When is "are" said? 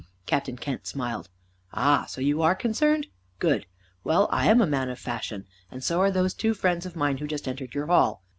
2.41-2.55, 5.99-6.09